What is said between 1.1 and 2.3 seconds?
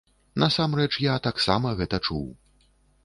таксама гэта чуў.